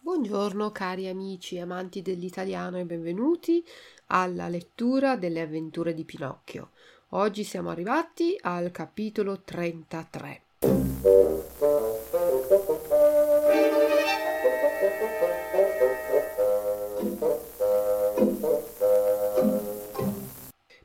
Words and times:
Buongiorno 0.00 0.70
cari 0.70 1.08
amici 1.08 1.58
amanti 1.58 2.02
dell'italiano 2.02 2.76
e 2.78 2.84
benvenuti 2.84 3.64
alla 4.08 4.48
lettura 4.48 5.16
delle 5.16 5.40
avventure 5.40 5.94
di 5.94 6.04
Pinocchio. 6.04 6.72
Oggi 7.10 7.42
siamo 7.42 7.70
arrivati 7.70 8.36
al 8.42 8.70
capitolo 8.70 9.40
33. 9.40 10.42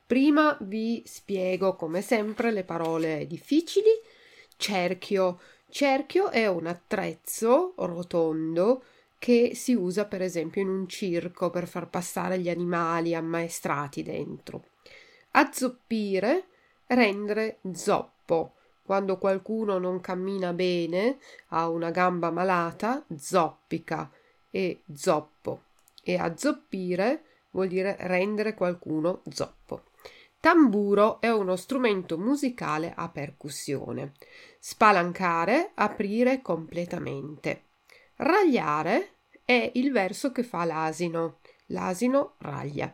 Prima 0.06 0.58
vi 0.62 1.04
spiego 1.06 1.76
come 1.76 2.02
sempre 2.02 2.52
le 2.52 2.64
parole 2.64 3.28
difficili. 3.28 3.90
Cerchio. 4.56 5.40
Cerchio 5.70 6.30
è 6.30 6.48
un 6.48 6.66
attrezzo 6.66 7.74
rotondo 7.76 8.84
che 9.20 9.52
si 9.54 9.74
usa 9.74 10.06
per 10.06 10.22
esempio 10.22 10.62
in 10.62 10.70
un 10.70 10.88
circo 10.88 11.50
per 11.50 11.68
far 11.68 11.90
passare 11.90 12.40
gli 12.40 12.50
animali 12.50 13.14
ammaestrati 13.14 14.02
dentro. 14.02 14.64
Azzoppire, 15.32 16.48
rendere 16.88 17.60
zoppo. 17.74 18.54
Quando 18.82 19.18
qualcuno 19.18 19.78
non 19.78 20.00
cammina 20.00 20.54
bene, 20.54 21.18
ha 21.50 21.68
una 21.68 21.92
gamba 21.92 22.32
malata, 22.32 23.06
zoppica 23.16 24.10
e 24.50 24.84
zoppo. 24.94 25.64
E 26.02 26.16
azzoppire 26.16 27.24
vuol 27.52 27.68
dire 27.68 27.98
rendere 28.00 28.54
qualcuno 28.54 29.22
zoppo. 29.30 29.84
Tamburo 30.40 31.20
è 31.20 31.30
uno 31.30 31.56
strumento 31.56 32.18
musicale 32.18 32.94
a 32.96 33.10
percussione. 33.10 34.14
Spalancare, 34.70 35.72
aprire 35.76 36.42
completamente. 36.42 37.68
Ragliare 38.18 39.20
è 39.46 39.72
il 39.76 39.94
verso 39.94 40.34
che 40.34 40.44
fa 40.44 40.66
l'asino. 40.66 41.40
L'asino 41.68 42.36
raglia. 42.40 42.94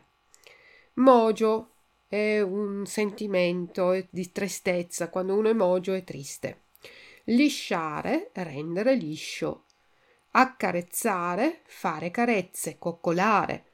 Mogio 0.94 1.72
è 2.06 2.40
un 2.40 2.86
sentimento 2.86 4.06
di 4.08 4.30
tristezza, 4.30 5.10
quando 5.10 5.34
uno 5.34 5.50
è 5.50 5.52
mogio 5.52 5.94
è 5.94 6.04
triste. 6.04 6.66
Lisciare, 7.24 8.30
rendere 8.34 8.94
liscio. 8.94 9.64
Accarezzare, 10.30 11.62
fare 11.64 12.12
carezze, 12.12 12.78
coccolare. 12.78 13.64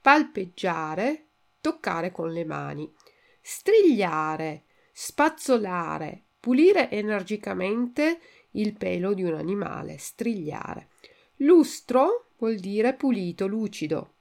Palpeggiare, 0.00 1.26
toccare 1.60 2.10
con 2.10 2.32
le 2.32 2.46
mani. 2.46 2.90
Strigliare, 3.42 4.64
spazzolare, 4.92 6.24
pulire 6.40 6.90
energicamente 6.90 8.18
il 8.52 8.74
pelo 8.74 9.12
di 9.12 9.22
un 9.22 9.34
animale, 9.34 9.98
strigliare. 9.98 10.88
Lustro 11.36 12.30
vuol 12.38 12.56
dire 12.56 12.94
pulito, 12.94 13.46
lucido. 13.46 14.14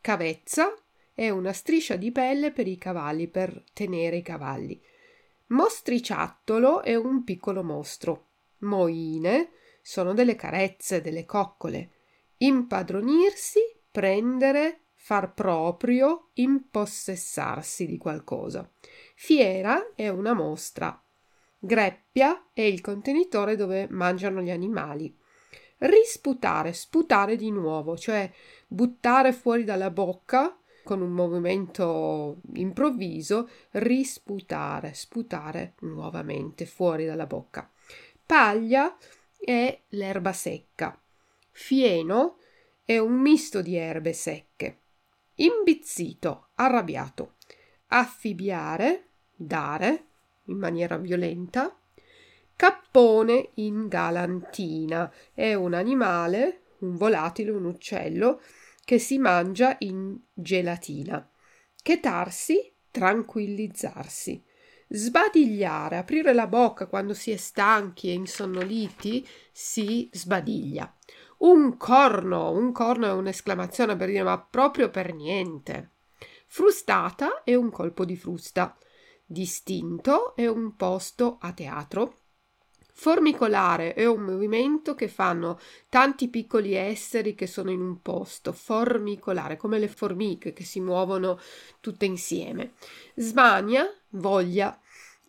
Cavezza 0.00 0.74
è 1.12 1.30
una 1.30 1.52
striscia 1.52 1.96
di 1.96 2.10
pelle 2.10 2.50
per 2.50 2.66
i 2.66 2.78
cavalli, 2.78 3.28
per 3.28 3.64
tenere 3.72 4.16
i 4.16 4.22
cavalli. 4.22 4.80
Mostriciattolo 5.48 6.82
è 6.82 6.94
un 6.94 7.22
piccolo 7.22 7.62
mostro. 7.62 8.30
Moine 8.58 9.50
sono 9.80 10.14
delle 10.14 10.34
carezze, 10.34 11.00
delle 11.00 11.24
coccole. 11.24 11.90
Impadronirsi, 12.38 13.60
prendere, 13.90 14.86
far 14.94 15.32
proprio, 15.34 16.30
impossessarsi 16.34 17.86
di 17.86 17.96
qualcosa. 17.96 18.68
Fiera 19.14 19.92
è 19.94 20.08
una 20.08 20.32
mostra. 20.34 21.00
Greppia 21.58 22.48
è 22.52 22.62
il 22.62 22.80
contenitore 22.80 23.56
dove 23.56 23.86
mangiano 23.90 24.40
gli 24.40 24.50
animali. 24.50 25.16
Risputare, 25.78 26.72
sputare 26.72 27.36
di 27.36 27.50
nuovo, 27.50 27.96
cioè 27.96 28.30
buttare 28.66 29.32
fuori 29.32 29.64
dalla 29.64 29.90
bocca 29.90 30.58
con 30.84 31.02
un 31.02 31.10
movimento 31.10 32.40
improvviso, 32.54 33.50
risputare, 33.72 34.94
sputare 34.94 35.74
nuovamente 35.80 36.64
fuori 36.64 37.04
dalla 37.04 37.26
bocca. 37.26 37.68
Paglia 38.24 38.96
è 39.36 39.82
l'erba 39.88 40.32
secca. 40.32 40.98
Fieno 41.50 42.38
è 42.84 42.98
un 42.98 43.14
misto 43.20 43.62
di 43.62 43.74
erbe 43.74 44.12
secche. 44.12 44.80
Imbizzito, 45.34 46.50
arrabbiato. 46.54 47.34
Affibbiare, 47.88 49.08
dare 49.34 50.06
in 50.46 50.58
maniera 50.58 50.96
violenta. 50.96 51.78
Cappone 52.56 53.50
in 53.54 53.86
galantina 53.88 55.12
è 55.32 55.54
un 55.54 55.74
animale, 55.74 56.62
un 56.78 56.96
volatile, 56.96 57.50
un 57.50 57.66
uccello 57.66 58.40
che 58.84 58.98
si 58.98 59.18
mangia 59.18 59.76
in 59.80 60.16
gelatina. 60.32 61.28
Chetarsi, 61.82 62.72
tranquillizzarsi. 62.90 64.42
Sbadigliare, 64.88 65.96
aprire 65.96 66.32
la 66.32 66.46
bocca 66.46 66.86
quando 66.86 67.12
si 67.12 67.32
è 67.32 67.36
stanchi 67.36 68.08
e 68.08 68.12
insonnoliti, 68.12 69.26
si 69.50 70.08
sbadiglia. 70.12 70.94
Un 71.38 71.76
corno, 71.76 72.52
un 72.52 72.72
corno 72.72 73.06
è 73.06 73.12
un'esclamazione 73.12 73.96
per 73.96 74.08
dire 74.08 74.22
ma 74.22 74.40
proprio 74.40 74.88
per 74.88 75.12
niente. 75.12 75.90
Frustata 76.46 77.42
è 77.42 77.54
un 77.54 77.70
colpo 77.70 78.04
di 78.04 78.16
frusta. 78.16 78.78
Distinto 79.28 80.36
è 80.36 80.46
un 80.46 80.76
posto 80.76 81.38
a 81.40 81.52
teatro. 81.52 82.18
Formicolare 82.92 83.92
è 83.92 84.06
un 84.06 84.22
movimento 84.22 84.94
che 84.94 85.08
fanno 85.08 85.58
tanti 85.88 86.28
piccoli 86.28 86.74
esseri 86.74 87.34
che 87.34 87.48
sono 87.48 87.72
in 87.72 87.80
un 87.80 88.00
posto, 88.02 88.52
formicolare, 88.52 89.56
come 89.56 89.80
le 89.80 89.88
formiche 89.88 90.52
che 90.52 90.62
si 90.62 90.80
muovono 90.80 91.40
tutte 91.80 92.04
insieme. 92.04 92.74
Smania, 93.16 93.92
voglia. 94.10 94.80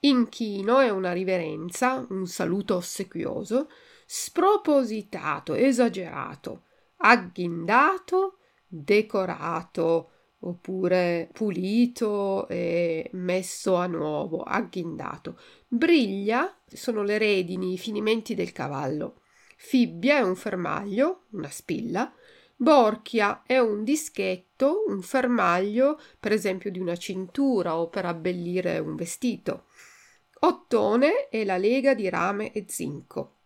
Inchino 0.02 0.78
è 0.78 0.92
una 0.92 1.12
riverenza, 1.12 2.06
un 2.10 2.28
saluto 2.28 2.76
ossequioso. 2.76 3.68
Spropositato, 4.06 5.56
esagerato. 5.56 6.66
Agghindato, 6.98 8.38
decorato 8.68 10.12
oppure 10.40 11.30
pulito 11.34 12.48
e 12.48 13.10
messo 13.14 13.76
a 13.76 13.88
nuovo, 13.88 14.44
agghindato. 14.44 15.40
Briglia 15.68 16.56
sono 16.68 17.04
le 17.04 17.18
redini, 17.18 17.74
i 17.74 17.78
finimenti 17.78 18.36
del 18.36 18.52
cavallo. 18.52 19.22
Fibbia 19.58 20.18
è 20.18 20.22
un 20.22 20.36
fermaglio, 20.36 21.26
una 21.32 21.50
spilla. 21.50 22.14
Borchia 22.56 23.44
è 23.46 23.60
un 23.60 23.84
dischetto, 23.84 24.84
un 24.88 25.02
fermaglio, 25.02 26.00
per 26.20 26.32
esempio 26.32 26.72
di 26.72 26.80
una 26.80 26.96
cintura 26.96 27.78
o 27.78 27.90
per 27.90 28.06
abbellire 28.06 28.80
un 28.80 28.96
vestito. 28.96 29.66
Ottone 30.40 31.30
è 31.30 31.44
la 31.44 31.58
lega 31.58 31.94
di 31.94 32.10
rame 32.10 32.52
e 32.52 32.66
zinco. 32.68 33.37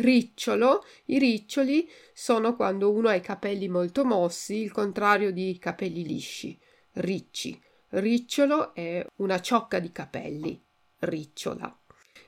Ricciolo, 0.00 0.84
i 1.06 1.18
riccioli 1.18 1.90
sono 2.12 2.54
quando 2.54 2.92
uno 2.92 3.08
ha 3.08 3.16
i 3.16 3.20
capelli 3.20 3.66
molto 3.66 4.04
mossi, 4.04 4.54
il 4.54 4.70
contrario 4.70 5.32
di 5.32 5.58
capelli 5.58 6.06
lisci. 6.06 6.56
Ricci. 6.92 7.60
Ricciolo 7.88 8.74
è 8.74 9.04
una 9.16 9.40
ciocca 9.40 9.80
di 9.80 9.90
capelli. 9.90 10.62
Ricciola. 11.00 11.76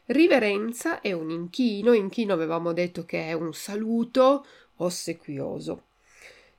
Riverenza 0.07 1.01
è 1.01 1.13
un 1.13 1.31
inchino, 1.31 1.93
inchino 1.93 2.33
avevamo 2.33 2.73
detto 2.73 3.05
che 3.05 3.29
è 3.29 3.35
un 3.35 3.55
saluto 3.55 4.45
ossequioso. 4.79 5.85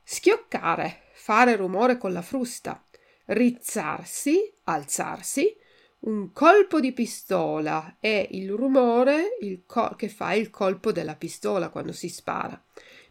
Schioccare, 0.04 1.02
fare 1.12 1.58
rumore 1.58 1.98
con 1.98 2.14
la 2.14 2.22
frusta. 2.22 2.86
Rizzarsi, 3.26 4.50
alzarsi, 4.64 5.58
un 6.02 6.32
colpo 6.32 6.80
di 6.80 6.94
pistola 6.94 7.98
è 8.00 8.28
il 8.32 8.52
rumore 8.52 9.38
il 9.42 9.64
co- 9.68 9.94
che 9.96 10.10
fa 10.10 10.34
il 10.34 10.50
colpo 10.50 10.92
della 10.92 11.16
pistola 11.16 11.70
quando 11.70 11.92
si 11.92 12.10
spara. 12.10 12.60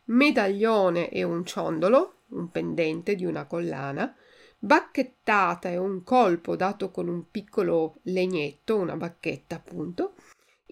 Medaglione 0.06 1.08
è 1.08 1.22
un 1.22 1.44
ciondolo, 1.44 2.22
un 2.30 2.50
pendente 2.50 3.14
di 3.14 3.24
una 3.24 3.46
collana. 3.46 4.12
Bacchettata 4.58 5.68
è 5.68 5.76
un 5.76 6.02
colpo 6.02 6.56
dato 6.56 6.90
con 6.90 7.08
un 7.08 7.30
piccolo 7.30 7.98
legnetto, 8.02 8.76
una 8.76 8.96
bacchetta 8.96 9.54
appunto. 9.54 10.14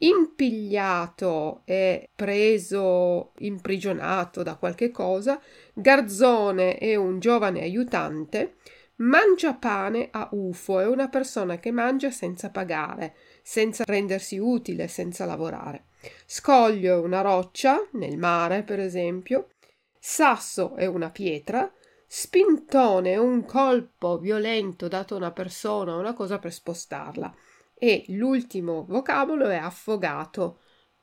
Impigliato 0.01 1.63
è 1.65 2.09
preso, 2.15 3.33
imprigionato 3.39 4.43
da 4.43 4.57
qualche 4.57 4.91
cosa. 4.91 5.41
Garzone 5.73 6.79
è 6.79 6.97
un 6.97 7.21
giovane 7.21 7.63
aiutante. 7.63 8.57
Mangiapane 9.01 10.09
a 10.11 10.29
UFO 10.33 10.81
è 10.81 10.87
una 10.87 11.09
persona 11.09 11.59
che 11.59 11.71
mangia 11.71 12.11
senza 12.11 12.51
pagare, 12.51 13.15
senza 13.43 13.85
rendersi 13.87 14.39
utile, 14.39 14.89
senza 14.89 15.25
lavorare. 15.25 15.85
Scoglio 16.27 16.95
è 16.95 16.99
una 16.99 17.21
roccia, 17.21 17.87
nel 17.93 18.19
mare 18.19 18.65
per 18.65 18.81
esempio. 18.81 19.51
Sasso 20.01 20.75
è 20.75 20.87
una 20.87 21.11
pietra. 21.11 21.73
Spintone 22.09 23.13
è 23.13 23.17
un 23.19 23.45
colpo 23.45 24.19
violento 24.19 24.89
dato 24.89 25.15
a 25.15 25.19
una 25.19 25.33
persona 25.33 25.95
o 25.95 26.01
una 26.01 26.15
cosa 26.15 26.41
per 26.41 26.53
spostarla. 26.53 27.33
E 27.75 28.05
l'ultimo 28.09 28.85
vocabolo 28.89 29.49
è 29.49 29.57
affogato, 29.57 30.59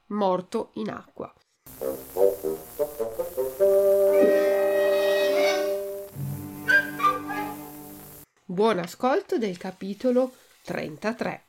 morto 0.07 0.71
in 0.73 0.89
acqua. 0.89 1.33
Buon 8.47 8.77
ascolto 8.77 9.39
del 9.39 9.57
capitolo 9.57 10.31
33. 10.65 11.43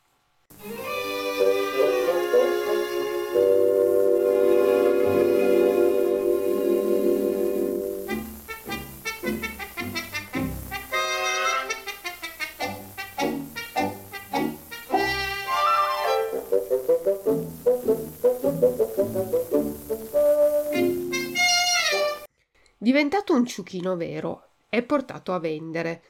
Diventato 22.78 23.34
un 23.34 23.44
ciuchino 23.44 23.96
vero, 23.96 24.48
è 24.70 24.80
portato 24.82 25.34
a 25.34 25.38
vendere 25.38 26.02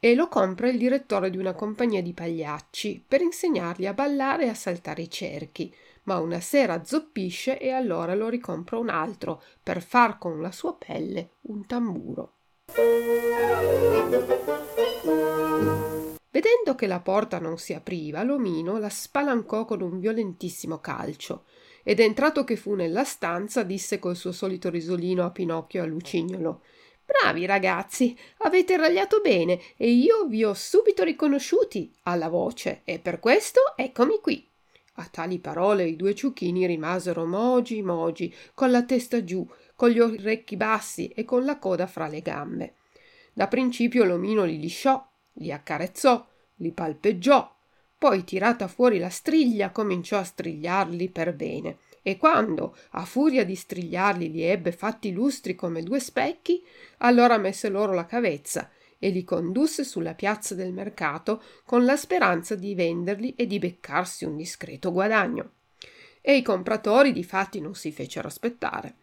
e 0.00 0.14
lo 0.14 0.28
compra 0.28 0.68
il 0.68 0.78
direttore 0.78 1.28
di 1.30 1.38
una 1.38 1.54
compagnia 1.54 2.02
di 2.02 2.12
pagliacci 2.12 3.04
per 3.06 3.20
insegnargli 3.20 3.86
a 3.86 3.94
ballare 3.94 4.44
e 4.44 4.48
a 4.48 4.54
saltare 4.54 5.02
i 5.02 5.10
cerchi, 5.10 5.74
ma 6.04 6.18
una 6.18 6.40
sera 6.40 6.84
zoppisce 6.84 7.58
e 7.58 7.70
allora 7.70 8.14
lo 8.14 8.28
ricompra 8.28 8.78
un 8.78 8.88
altro 8.88 9.42
per 9.62 9.82
far 9.82 10.18
con 10.18 10.40
la 10.40 10.52
sua 10.52 10.74
pelle 10.74 11.30
un 11.42 11.66
tamburo. 11.66 12.32
Vedendo 16.30 16.74
che 16.76 16.86
la 16.86 17.00
porta 17.00 17.38
non 17.38 17.58
si 17.58 17.74
apriva, 17.74 18.22
l'omino 18.22 18.78
la 18.78 18.90
spalancò 18.90 19.64
con 19.64 19.80
un 19.80 19.98
violentissimo 19.98 20.78
calcio 20.78 21.44
ed 21.82 22.00
entrato 22.00 22.44
che 22.44 22.56
fu 22.56 22.74
nella 22.74 23.04
stanza 23.04 23.62
disse 23.62 23.98
col 23.98 24.14
suo 24.14 24.30
solito 24.30 24.70
risolino 24.70 25.24
a 25.24 25.30
Pinocchio 25.30 25.80
e 25.80 25.84
a 25.84 25.86
Lucignolo 25.86 26.62
Bravi 27.08 27.46
ragazzi, 27.46 28.14
avete 28.40 28.76
ragliato 28.76 29.22
bene 29.22 29.58
e 29.78 29.90
io 29.90 30.26
vi 30.26 30.44
ho 30.44 30.52
subito 30.52 31.04
riconosciuti 31.04 31.90
alla 32.02 32.28
voce 32.28 32.82
e 32.84 32.98
per 32.98 33.18
questo 33.18 33.60
eccomi 33.76 34.20
qui. 34.20 34.46
A 34.96 35.08
tali 35.10 35.38
parole 35.38 35.84
i 35.84 35.96
due 35.96 36.14
ciuchini 36.14 36.66
rimasero 36.66 37.24
mogi 37.24 37.80
mogi, 37.80 38.34
con 38.52 38.70
la 38.70 38.82
testa 38.82 39.24
giù, 39.24 39.48
con 39.74 39.88
gli 39.88 40.00
orecchi 40.00 40.58
bassi 40.58 41.08
e 41.08 41.24
con 41.24 41.46
la 41.46 41.58
coda 41.58 41.86
fra 41.86 42.08
le 42.08 42.20
gambe. 42.20 42.74
Da 43.32 43.48
principio 43.48 44.04
l'omino 44.04 44.44
li 44.44 44.60
lisciò, 44.60 45.02
li 45.34 45.50
accarezzò, 45.50 46.26
li 46.56 46.72
palpeggiò, 46.72 47.56
poi 47.96 48.22
tirata 48.22 48.68
fuori 48.68 48.98
la 48.98 49.08
striglia 49.08 49.70
cominciò 49.70 50.18
a 50.18 50.24
strigliarli 50.24 51.08
per 51.08 51.34
bene 51.34 51.78
e 52.08 52.16
quando, 52.16 52.74
a 52.92 53.04
furia 53.04 53.44
di 53.44 53.54
strigliarli, 53.54 54.30
li 54.30 54.40
ebbe 54.40 54.72
fatti 54.72 55.12
lustri 55.12 55.54
come 55.54 55.82
due 55.82 56.00
specchi, 56.00 56.64
allora 57.00 57.36
messe 57.36 57.68
loro 57.68 57.92
la 57.92 58.06
cavezza 58.06 58.70
e 58.98 59.10
li 59.10 59.24
condusse 59.24 59.84
sulla 59.84 60.14
piazza 60.14 60.54
del 60.54 60.72
mercato 60.72 61.42
con 61.66 61.84
la 61.84 61.98
speranza 61.98 62.54
di 62.54 62.74
venderli 62.74 63.34
e 63.34 63.46
di 63.46 63.58
beccarsi 63.58 64.24
un 64.24 64.38
discreto 64.38 64.90
guadagno. 64.90 65.50
E 66.22 66.36
i 66.36 66.42
compratori 66.42 67.12
di 67.12 67.24
fatti 67.24 67.60
non 67.60 67.74
si 67.74 67.92
fecero 67.92 68.28
aspettare. 68.28 68.94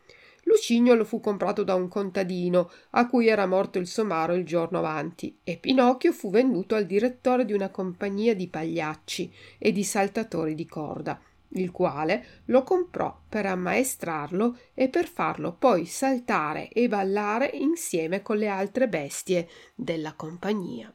Lucignolo 0.46 1.06
fu 1.06 1.19
comprato 1.19 1.63
da 1.63 1.75
un 1.75 1.88
contadino 1.88 2.72
a 2.92 3.08
cui 3.08 3.28
era 3.28 3.46
morto 3.46 3.78
il 3.78 3.86
somaro 3.86 4.34
il 4.34 4.46
giorno 4.46 4.80
avanti 4.80 5.38
e 5.44 5.58
Pinocchio 5.58 6.12
fu 6.12 6.31
venduto 6.31 6.74
al 6.74 6.88
direttore 6.88 7.46
di 7.46 7.54
una 7.54 7.69
compagnia 7.69 8.34
di 8.34 8.48
pagliacci 8.48 9.31
e 9.60 9.72
di 9.72 9.84
saltatori 9.84 10.56
di 10.56 10.66
corda 10.66 11.22
il 11.60 11.72
quale 11.72 12.44
lo 12.46 12.63
comprò 12.63 13.18
per 13.28 13.46
ammaestrarlo 13.46 14.57
e 14.74 14.90
per 14.90 15.07
farlo 15.07 15.54
poi 15.54 15.86
saltare 15.86 16.69
e 16.69 16.88
ballare 16.88 17.50
insieme 17.54 18.22
con 18.22 18.38
le 18.38 18.48
altre 18.48 18.88
bestie 18.88 19.48
della 19.74 20.13
compagnia. 20.13 20.94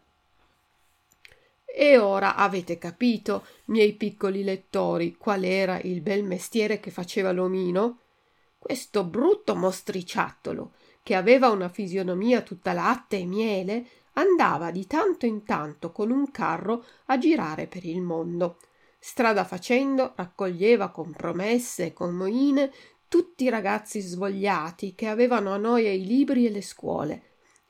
E 1.73 1.99
ora 1.99 2.35
avete 2.35 2.79
capito, 2.79 3.47
miei 3.67 3.93
piccoli 3.93 4.43
lettori, 4.43 5.15
qual 5.17 5.45
era 5.45 5.81
il 5.81 6.01
bel 6.01 6.25
mestiere 6.25 6.81
che 6.81 6.91
faceva 6.91 7.31
l'omino? 7.31 7.99
Questo 8.59 9.05
brutto 9.05 9.55
mostriciattolo, 9.55 10.73
che 11.03 11.15
aveva 11.15 11.49
una 11.51 11.69
fisionomia 11.69 12.43
tutta 12.43 12.73
latte 12.73 13.19
e 13.19 13.25
miele, 13.25 13.87
andava 14.15 14.71
di 14.71 14.87
tanto 14.87 15.27
in 15.27 15.45
tanto 15.45 15.93
con 15.93 16.11
un 16.11 16.31
carro 16.31 16.85
a 17.07 17.19
girare 17.19 17.67
per 17.67 17.85
il 17.85 18.01
mondo, 18.01 18.59
Strada 19.03 19.45
facendo 19.45 20.13
raccoglieva 20.15 20.91
con 20.91 21.11
promesse 21.13 21.87
e 21.87 21.93
con 21.95 22.15
moine 22.15 22.71
tutti 23.09 23.45
i 23.45 23.49
ragazzi 23.49 24.01
svogliati 24.01 24.95
che 24.95 25.07
avevano 25.09 25.53
a 25.53 25.57
noia 25.57 25.91
i 25.91 26.05
libri 26.05 26.47
e 26.47 26.51
le 26.51 26.63
scuole 26.63 27.23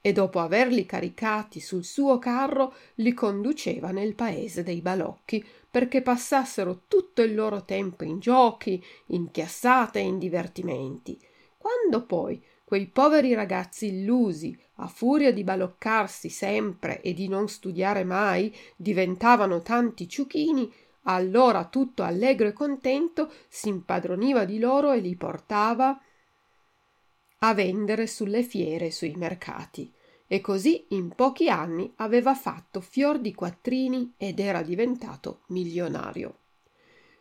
e 0.02 0.12
dopo 0.12 0.40
averli 0.40 0.84
caricati 0.86 1.60
sul 1.60 1.84
suo 1.84 2.18
carro 2.18 2.74
li 2.96 3.12
conduceva 3.12 3.90
nel 3.90 4.14
paese 4.14 4.62
dei 4.62 4.80
balocchi 4.80 5.44
perché 5.70 6.02
passassero 6.02 6.82
tutto 6.88 7.22
il 7.22 7.34
loro 7.34 7.64
tempo 7.64 8.02
in 8.02 8.18
giochi, 8.18 8.82
in 9.06 9.30
chiassate 9.30 10.00
e 10.00 10.02
in 10.02 10.18
divertimenti. 10.18 11.18
Quando 11.56 12.04
poi 12.06 12.42
quei 12.64 12.86
poveri 12.86 13.34
ragazzi 13.34 13.86
illusi, 13.86 14.58
a 14.76 14.88
furia 14.88 15.32
di 15.32 15.44
baloccarsi 15.44 16.28
sempre 16.28 17.00
e 17.02 17.12
di 17.12 17.28
non 17.28 17.48
studiare 17.48 18.02
mai, 18.02 18.54
diventavano 18.76 19.60
tanti 19.60 20.08
ciuchini, 20.08 20.72
allora 21.04 21.66
tutto 21.66 22.02
allegro 22.02 22.48
e 22.48 22.52
contento 22.52 23.32
si 23.48 23.68
impadroniva 23.68 24.44
di 24.44 24.58
loro 24.58 24.92
e 24.92 25.00
li 25.00 25.16
portava 25.16 25.98
a 27.42 27.54
vendere 27.54 28.06
sulle 28.06 28.42
fiere 28.42 28.86
e 28.86 28.90
sui 28.90 29.14
mercati. 29.16 29.92
E 30.26 30.40
così 30.40 30.86
in 30.90 31.08
pochi 31.14 31.48
anni 31.48 31.92
aveva 31.96 32.34
fatto 32.34 32.80
fior 32.80 33.18
di 33.18 33.34
quattrini 33.34 34.14
ed 34.16 34.38
era 34.38 34.62
diventato 34.62 35.42
milionario. 35.48 36.38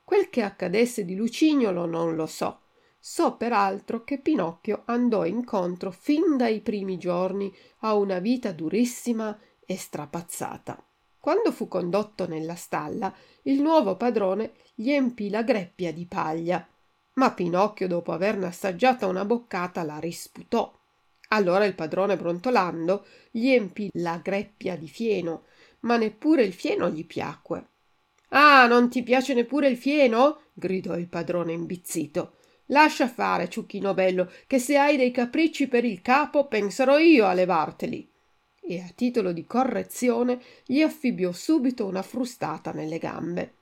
Quel 0.04 0.30
che 0.30 0.44
accadesse 0.44 1.06
di 1.06 1.16
Lucignolo 1.16 1.86
non 1.86 2.16
lo 2.16 2.26
so. 2.26 2.62
So 3.00 3.36
peraltro 3.38 4.04
che 4.04 4.20
Pinocchio 4.20 4.84
andò 4.86 5.26
incontro 5.26 5.90
fin 5.90 6.36
dai 6.36 6.60
primi 6.60 6.98
giorni 6.98 7.52
a 7.80 7.96
una 7.96 8.20
vita 8.20 8.52
durissima 8.52 9.40
e 9.66 9.78
strapazzata. 9.78 10.84
Quando 11.20 11.52
fu 11.52 11.68
condotto 11.68 12.28
nella 12.28 12.56
stalla, 12.56 13.14
il 13.44 13.62
nuovo 13.62 13.98
padrone 13.98 14.54
gli 14.74 14.92
empì 14.92 15.30
la 15.30 15.44
greppia 15.44 15.92
di 15.92 16.06
paglia, 16.06 16.66
ma 17.16 17.32
Pinocchio, 17.34 17.88
dopo 17.88 18.14
averne 18.14 18.46
assaggiata 18.46 19.06
una 19.06 19.26
boccata, 19.26 19.84
la 19.84 20.00
risputò. 20.00 20.74
Allora 21.30 21.66
il 21.66 21.76
padrone 21.76 22.16
brontolando 22.16 23.06
gli 23.30 23.50
empì 23.50 23.90
la 23.96 24.20
greppia 24.24 24.78
di 24.78 24.88
fieno, 24.88 25.44
ma 25.82 25.98
neppure 25.98 26.44
il 26.44 26.54
fieno 26.54 26.90
gli 26.90 27.06
piacque. 27.06 27.68
Ah, 28.30 28.66
non 28.68 28.90
ti 28.90 29.04
piace 29.04 29.34
neppure 29.34 29.68
il 29.68 29.78
fieno? 29.78 30.44
gridò 30.54 30.96
il 30.96 31.08
padrone 31.08 31.52
imbizzito. 31.52 32.38
Lascia 32.68 33.10
fare, 33.10 33.50
ciucchino 33.50 33.94
bello, 33.94 34.32
che 34.48 34.60
se 34.60 34.78
hai 34.78 34.96
dei 34.96 35.12
capricci 35.12 35.68
per 35.68 35.84
il 35.84 36.02
capo 36.02 36.48
penserò 36.48 36.98
io 36.98 37.26
a 37.26 37.34
levarteli 37.34 38.09
e 38.70 38.82
a 38.82 38.92
titolo 38.94 39.32
di 39.32 39.48
correzione 39.48 40.40
gli 40.64 40.82
affibbiò 40.82 41.32
subito 41.32 41.88
una 41.88 42.04
frustata 42.04 42.72
nelle 42.72 43.00
gambe. 43.00 43.56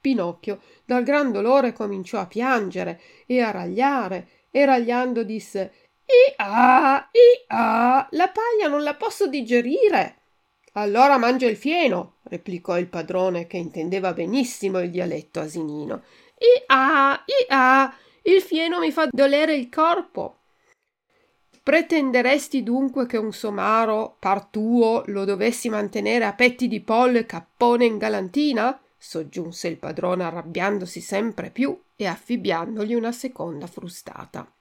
Pinocchio 0.00 0.60
dal 0.84 1.02
gran 1.02 1.32
dolore 1.32 1.72
cominciò 1.72 2.20
a 2.20 2.26
piangere 2.26 3.00
e 3.26 3.40
a 3.40 3.50
ragliare 3.50 4.28
e 4.52 4.64
ragliando 4.64 5.24
disse 5.24 5.72
Ia, 6.38 7.10
ia, 7.10 8.08
la 8.08 8.28
paglia 8.28 8.68
non 8.68 8.84
la 8.84 8.94
posso 8.94 9.26
digerire. 9.26 10.18
Allora 10.74 11.18
mangia 11.18 11.46
il 11.46 11.56
fieno, 11.56 12.18
replicò 12.22 12.78
il 12.78 12.88
padrone 12.88 13.48
che 13.48 13.56
intendeva 13.56 14.12
benissimo 14.12 14.78
il 14.78 14.90
dialetto 14.90 15.40
asinino. 15.40 16.02
Ia, 16.38 17.24
ia, 17.48 17.94
il 18.22 18.40
fieno 18.40 18.78
mi 18.78 18.92
fa 18.92 19.08
dolere 19.10 19.54
il 19.54 19.68
corpo. 19.68 20.41
Pretenderesti 21.62 22.64
dunque 22.64 23.06
che 23.06 23.16
un 23.16 23.32
somaro 23.32 24.16
par 24.18 24.46
tuo 24.46 25.04
lo 25.06 25.24
dovessi 25.24 25.68
mantenere 25.68 26.24
a 26.24 26.32
petti 26.32 26.66
di 26.66 26.80
pollo 26.80 27.18
e 27.18 27.26
cappone 27.26 27.84
in 27.84 27.98
galantina? 27.98 28.80
soggiunse 28.98 29.68
il 29.68 29.78
padrone 29.78 30.24
arrabbiandosi 30.24 31.00
sempre 31.00 31.50
più 31.50 31.80
e 31.94 32.06
affibbiandogli 32.06 32.94
una 32.94 33.12
seconda 33.12 33.68
frustata. 33.68 34.52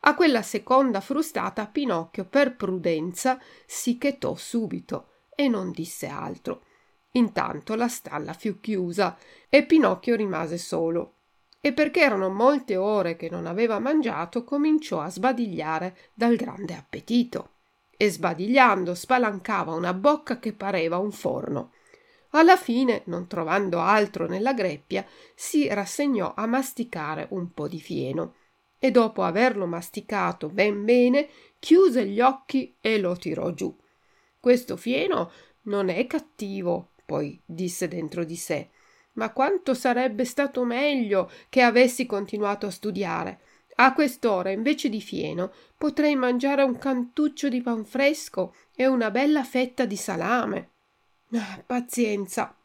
A 0.00 0.14
quella 0.14 0.42
seconda 0.42 1.00
frustata 1.00 1.66
Pinocchio 1.66 2.26
per 2.26 2.56
prudenza 2.56 3.40
si 3.66 3.96
chetò 3.96 4.34
subito 4.34 5.08
e 5.34 5.48
non 5.48 5.70
disse 5.70 6.08
altro. 6.08 6.64
Intanto 7.12 7.74
la 7.74 7.88
stalla 7.88 8.34
fu 8.34 8.60
chiusa 8.60 9.16
e 9.48 9.64
Pinocchio 9.64 10.14
rimase 10.14 10.58
solo 10.58 11.14
e 11.60 11.72
perché 11.72 12.00
erano 12.00 12.28
molte 12.30 12.76
ore 12.76 13.16
che 13.16 13.28
non 13.28 13.46
aveva 13.46 13.78
mangiato 13.78 14.44
cominciò 14.44 15.00
a 15.00 15.10
sbadigliare 15.10 15.96
dal 16.14 16.36
grande 16.36 16.74
appetito 16.74 17.52
e 17.96 18.10
sbadigliando 18.10 18.94
spalancava 18.94 19.74
una 19.74 19.92
bocca 19.92 20.38
che 20.38 20.52
pareva 20.52 20.98
un 20.98 21.10
forno. 21.10 21.72
Alla 22.30 22.56
fine, 22.56 23.02
non 23.06 23.26
trovando 23.26 23.80
altro 23.80 24.26
nella 24.26 24.52
greppia, 24.52 25.04
si 25.34 25.66
rassegnò 25.66 26.34
a 26.36 26.46
masticare 26.46 27.26
un 27.30 27.52
po 27.52 27.66
di 27.66 27.80
fieno 27.80 28.34
e 28.78 28.90
dopo 28.90 29.22
averlo 29.22 29.66
masticato 29.66 30.48
ben 30.48 30.84
bene, 30.84 31.28
chiuse 31.58 32.06
gli 32.06 32.20
occhi 32.20 32.76
e 32.80 32.98
lo 32.98 33.16
tirò 33.16 33.52
giù. 33.52 33.76
Questo 34.38 34.76
fieno 34.76 35.32
non 35.62 35.88
è 35.88 36.06
cattivo, 36.06 36.92
poi 37.04 37.40
disse 37.44 37.88
dentro 37.88 38.24
di 38.24 38.36
sé. 38.36 38.70
Ma 39.18 39.32
quanto 39.32 39.74
sarebbe 39.74 40.24
stato 40.24 40.64
meglio 40.64 41.28
che 41.48 41.62
avessi 41.62 42.06
continuato 42.06 42.66
a 42.66 42.70
studiare. 42.70 43.40
A 43.80 43.92
quest'ora, 43.92 44.50
invece 44.50 44.88
di 44.88 45.00
fieno, 45.00 45.52
potrei 45.76 46.14
mangiare 46.14 46.62
un 46.62 46.78
cantuccio 46.78 47.48
di 47.48 47.60
pan 47.60 47.84
fresco 47.84 48.54
e 48.74 48.86
una 48.86 49.10
bella 49.10 49.42
fetta 49.42 49.84
di 49.84 49.96
salame. 49.96 50.70
Ah, 51.32 51.62
pazienza. 51.66 52.56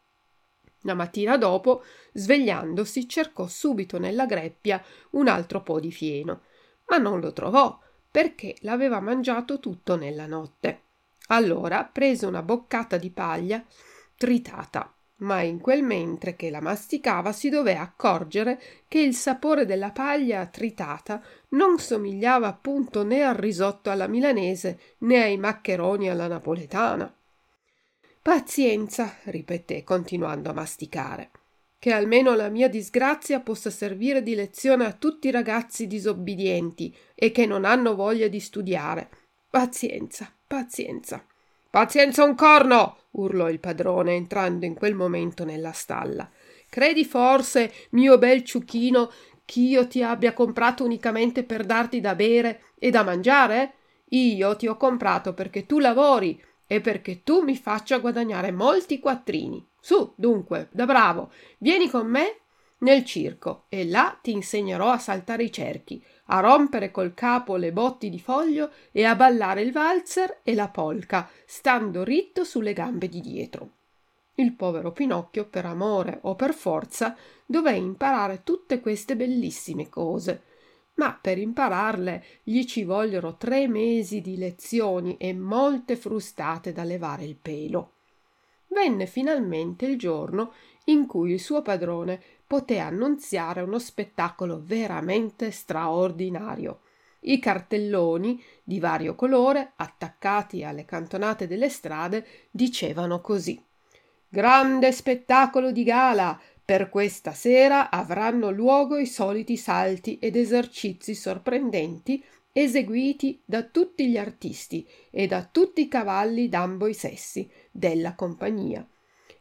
La 0.82 0.94
mattina 0.94 1.36
dopo, 1.36 1.82
svegliandosi, 2.12 3.08
cercò 3.08 3.48
subito 3.48 3.98
nella 3.98 4.26
greppia 4.26 4.82
un 5.10 5.28
altro 5.28 5.62
po' 5.62 5.80
di 5.80 5.90
fieno, 5.90 6.42
ma 6.88 6.98
non 6.98 7.20
lo 7.20 7.32
trovò 7.32 7.78
perché 8.10 8.54
l'aveva 8.60 9.00
mangiato 9.00 9.58
tutto 9.58 9.96
nella 9.96 10.26
notte. 10.26 10.82
Allora 11.28 11.84
prese 11.84 12.26
una 12.26 12.42
boccata 12.42 12.96
di 12.96 13.10
paglia 13.10 13.64
tritata, 14.16 14.93
ma 15.18 15.42
in 15.42 15.60
quel 15.60 15.82
mentre 15.82 16.34
che 16.34 16.50
la 16.50 16.60
masticava 16.60 17.32
si 17.32 17.48
dové 17.48 17.76
accorgere 17.76 18.60
che 18.88 18.98
il 18.98 19.14
sapore 19.14 19.64
della 19.64 19.92
paglia 19.92 20.46
tritata 20.46 21.22
non 21.50 21.78
somigliava 21.78 22.48
appunto 22.48 23.04
né 23.04 23.22
al 23.22 23.36
risotto 23.36 23.90
alla 23.90 24.08
milanese 24.08 24.96
né 24.98 25.22
ai 25.22 25.36
maccheroni 25.36 26.10
alla 26.10 26.26
napoletana. 26.26 27.14
Pazienza, 28.20 29.18
ripeté 29.24 29.84
continuando 29.84 30.50
a 30.50 30.54
masticare, 30.54 31.30
che 31.78 31.92
almeno 31.92 32.34
la 32.34 32.48
mia 32.48 32.68
disgrazia 32.68 33.40
possa 33.40 33.70
servire 33.70 34.22
di 34.22 34.34
lezione 34.34 34.86
a 34.86 34.92
tutti 34.92 35.28
i 35.28 35.30
ragazzi 35.30 35.86
disobbedienti 35.86 36.96
e 37.14 37.30
che 37.30 37.46
non 37.46 37.64
hanno 37.64 37.94
voglia 37.94 38.26
di 38.28 38.40
studiare. 38.40 39.10
Pazienza, 39.50 40.34
pazienza. 40.46 41.24
Pazienza 41.74 42.22
un 42.22 42.36
corno! 42.36 42.98
urlò 43.14 43.50
il 43.50 43.58
padrone 43.58 44.14
entrando 44.14 44.64
in 44.64 44.74
quel 44.74 44.94
momento 44.94 45.44
nella 45.44 45.72
stalla. 45.72 46.30
Credi 46.70 47.04
forse, 47.04 47.72
mio 47.90 48.16
bel 48.16 48.44
ciuchino, 48.44 49.10
ch'io 49.44 49.88
ti 49.88 50.00
abbia 50.00 50.34
comprato 50.34 50.84
unicamente 50.84 51.42
per 51.42 51.64
darti 51.64 52.00
da 52.00 52.14
bere 52.14 52.66
e 52.78 52.90
da 52.90 53.02
mangiare? 53.02 53.74
Io 54.10 54.54
ti 54.54 54.68
ho 54.68 54.76
comprato 54.76 55.34
perché 55.34 55.66
tu 55.66 55.80
lavori 55.80 56.40
e 56.64 56.80
perché 56.80 57.24
tu 57.24 57.42
mi 57.42 57.56
faccia 57.56 57.98
guadagnare 57.98 58.52
molti 58.52 59.00
quattrini. 59.00 59.68
Su, 59.80 60.14
dunque, 60.16 60.68
da 60.70 60.86
bravo, 60.86 61.32
vieni 61.58 61.90
con 61.90 62.06
me 62.06 62.42
nel 62.84 63.04
circo 63.04 63.64
e 63.68 63.84
là 63.84 64.16
ti 64.22 64.30
insegnerò 64.30 64.92
a 64.92 64.98
saltare 64.98 65.42
i 65.42 65.50
cerchi, 65.50 66.00
a 66.26 66.40
rompere 66.40 66.90
col 66.90 67.14
capo 67.14 67.56
le 67.56 67.72
botti 67.72 68.08
di 68.08 68.18
foglio 68.18 68.70
e 68.92 69.04
a 69.04 69.14
ballare 69.14 69.62
il 69.62 69.72
valzer 69.72 70.40
e 70.42 70.54
la 70.54 70.68
polca, 70.68 71.28
stando 71.44 72.02
ritto 72.04 72.44
sulle 72.44 72.72
gambe 72.72 73.08
di 73.08 73.20
dietro. 73.20 73.70
Il 74.36 74.54
povero 74.54 74.92
Pinocchio, 74.92 75.46
per 75.46 75.64
amore 75.64 76.18
o 76.22 76.34
per 76.34 76.54
forza, 76.54 77.16
dové 77.46 77.76
imparare 77.76 78.42
tutte 78.42 78.80
queste 78.80 79.16
bellissime 79.16 79.88
cose. 79.88 80.42
Ma 80.94 81.16
per 81.20 81.38
impararle 81.38 82.24
gli 82.42 82.64
ci 82.64 82.84
vogliono 82.84 83.36
tre 83.36 83.68
mesi 83.68 84.20
di 84.20 84.36
lezioni 84.36 85.16
e 85.18 85.32
molte 85.34 85.96
frustate 85.96 86.72
da 86.72 86.84
levare 86.84 87.24
il 87.24 87.36
pelo. 87.36 87.93
Venne 88.74 89.06
finalmente 89.06 89.86
il 89.86 89.96
giorno 89.96 90.52
in 90.86 91.06
cui 91.06 91.32
il 91.32 91.40
suo 91.40 91.62
padrone 91.62 92.20
poté 92.46 92.78
annunziare 92.78 93.62
uno 93.62 93.78
spettacolo 93.78 94.60
veramente 94.62 95.50
straordinario. 95.50 96.80
I 97.20 97.38
cartelloni 97.38 98.42
di 98.62 98.80
vario 98.80 99.14
colore, 99.14 99.72
attaccati 99.76 100.62
alle 100.62 100.84
cantonate 100.84 101.46
delle 101.46 101.70
strade, 101.70 102.26
dicevano 102.50 103.20
così 103.20 103.58
Grande 104.34 104.90
spettacolo 104.90 105.70
di 105.70 105.84
gala. 105.84 106.36
Per 106.64 106.88
questa 106.88 107.30
sera 107.30 107.88
avranno 107.88 108.50
luogo 108.50 108.98
i 108.98 109.06
soliti 109.06 109.56
salti 109.56 110.18
ed 110.18 110.34
esercizi 110.34 111.14
sorprendenti 111.14 112.20
eseguiti 112.56 113.42
da 113.44 113.64
tutti 113.64 114.08
gli 114.08 114.16
artisti 114.16 114.88
e 115.10 115.26
da 115.26 115.44
tutti 115.44 115.80
i 115.80 115.88
cavalli 115.88 116.48
d'ambo 116.48 116.86
i 116.86 116.94
sessi 116.94 117.50
della 117.72 118.14
compagnia 118.14 118.86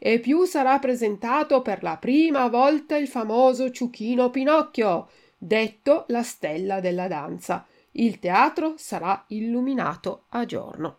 e 0.05 0.19
più 0.19 0.43
sarà 0.43 0.79
presentato 0.79 1.61
per 1.61 1.81
la 1.81 1.95
prima 1.95 2.49
volta 2.49 2.97
il 2.97 3.07
famoso 3.07 3.71
Ciuchino 3.71 4.29
Pinocchio, 4.31 5.07
detto 5.37 6.03
la 6.09 6.23
stella 6.23 6.81
della 6.81 7.07
danza. 7.07 7.65
Il 7.91 8.19
teatro 8.19 8.73
sarà 8.75 9.23
illuminato 9.27 10.25
a 10.31 10.43
giorno. 10.43 10.97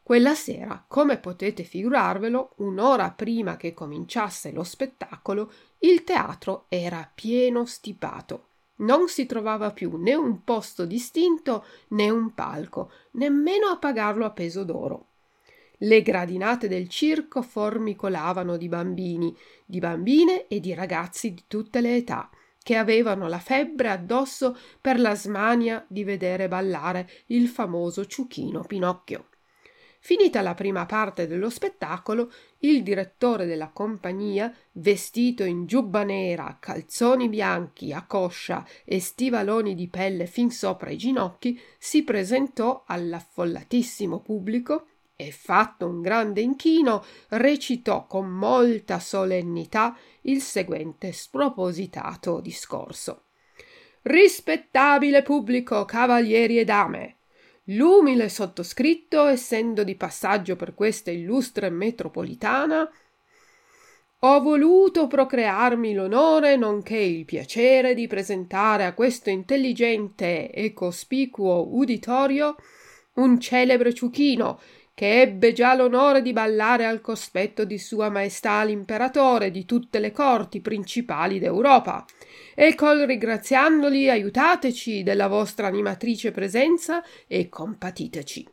Quella 0.00 0.36
sera, 0.36 0.84
come 0.86 1.18
potete 1.18 1.64
figurarvelo, 1.64 2.52
un'ora 2.58 3.10
prima 3.10 3.56
che 3.56 3.74
cominciasse 3.74 4.52
lo 4.52 4.62
spettacolo, 4.62 5.50
il 5.78 6.04
teatro 6.04 6.66
era 6.68 7.10
pieno 7.12 7.64
stipato. 7.64 8.50
Non 8.76 9.08
si 9.08 9.26
trovava 9.26 9.70
più 9.70 9.96
né 9.96 10.14
un 10.14 10.44
posto 10.44 10.84
distinto 10.86 11.64
né 11.88 12.10
un 12.10 12.34
palco, 12.34 12.90
nemmeno 13.12 13.66
a 13.68 13.76
pagarlo 13.76 14.24
a 14.24 14.30
peso 14.30 14.64
d'oro. 14.64 15.06
Le 15.78 16.00
gradinate 16.02 16.68
del 16.68 16.88
circo 16.88 17.42
formicolavano 17.42 18.56
di 18.56 18.68
bambini, 18.68 19.36
di 19.66 19.78
bambine 19.78 20.46
e 20.46 20.60
di 20.60 20.74
ragazzi 20.74 21.34
di 21.34 21.44
tutte 21.48 21.80
le 21.80 21.96
età, 21.96 22.30
che 22.62 22.76
avevano 22.76 23.26
la 23.28 23.40
febbre 23.40 23.90
addosso 23.90 24.56
per 24.80 25.00
la 25.00 25.14
smania 25.16 25.84
di 25.88 26.04
vedere 26.04 26.46
ballare 26.46 27.10
il 27.26 27.48
famoso 27.48 28.06
ciuchino 28.06 28.62
Pinocchio. 28.62 29.26
Finita 30.04 30.40
la 30.40 30.54
prima 30.54 30.84
parte 30.84 31.28
dello 31.28 31.48
spettacolo, 31.48 32.32
il 32.58 32.82
direttore 32.82 33.46
della 33.46 33.68
compagnia, 33.68 34.52
vestito 34.72 35.44
in 35.44 35.64
giubba 35.66 36.02
nera, 36.02 36.56
calzoni 36.58 37.28
bianchi 37.28 37.92
a 37.92 38.04
coscia 38.04 38.66
e 38.84 38.98
stivaloni 38.98 39.76
di 39.76 39.86
pelle 39.86 40.26
fin 40.26 40.50
sopra 40.50 40.90
i 40.90 40.96
ginocchi, 40.96 41.56
si 41.78 42.02
presentò 42.02 42.82
all'affollatissimo 42.84 44.18
pubblico 44.18 44.86
e 45.14 45.30
fatto 45.30 45.86
un 45.86 46.00
grande 46.00 46.40
inchino 46.40 47.04
recitò 47.28 48.08
con 48.08 48.28
molta 48.28 48.98
solennità 48.98 49.96
il 50.22 50.40
seguente 50.40 51.12
spropositato 51.12 52.40
discorso. 52.40 53.26
Rispettabile 54.02 55.22
pubblico 55.22 55.84
cavalieri 55.84 56.58
e 56.58 56.64
dame 56.64 57.18
l'umile 57.66 58.28
sottoscritto 58.28 59.26
essendo 59.26 59.84
di 59.84 59.94
passaggio 59.94 60.56
per 60.56 60.74
questa 60.74 61.10
illustre 61.10 61.70
metropolitana 61.70 62.90
ho 64.24 64.40
voluto 64.40 65.08
procrearmi 65.08 65.94
l'onore 65.94 66.56
nonché 66.56 66.96
il 66.96 67.24
piacere 67.24 67.94
di 67.94 68.06
presentare 68.06 68.84
a 68.84 68.94
questo 68.94 69.30
intelligente 69.30 70.50
e 70.50 70.72
cospicuo 70.72 71.74
uditorio 71.76 72.56
un 73.14 73.38
celebre 73.40 73.92
ciuchino 73.92 74.60
che 74.94 75.22
ebbe 75.22 75.52
già 75.52 75.74
l'onore 75.74 76.20
di 76.20 76.32
ballare 76.32 76.84
al 76.84 77.00
cospetto 77.00 77.64
di 77.64 77.78
Sua 77.78 78.10
Maestà 78.10 78.62
l'imperatore 78.62 79.50
di 79.50 79.64
tutte 79.64 79.98
le 79.98 80.12
corti 80.12 80.60
principali 80.60 81.38
d'Europa, 81.38 82.04
e 82.54 82.74
col 82.74 83.00
ringraziandoli 83.00 84.10
aiutateci 84.10 85.02
della 85.02 85.28
vostra 85.28 85.66
animatrice 85.66 86.30
presenza 86.30 87.02
e 87.26 87.48
compatiteci. 87.48 88.46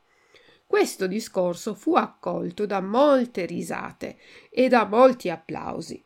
Questo 0.65 1.07
discorso 1.07 1.73
fu 1.73 1.95
accolto 1.95 2.65
da 2.65 2.79
molte 2.79 3.45
risate 3.45 4.17
e 4.49 4.67
da 4.67 4.85
molti 4.85 5.29
applausi, 5.29 6.01